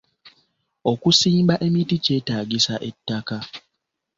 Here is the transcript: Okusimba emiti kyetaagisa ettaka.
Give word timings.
Okusimba 0.91 1.55
emiti 1.67 1.95
kyetaagisa 2.05 2.75
ettaka. 2.89 3.37